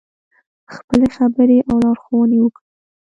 خپلې 0.75 1.07
خبرې 1.15 1.59
او 1.69 1.75
لارښوونې 1.83 2.37
وکړې. 2.41 2.65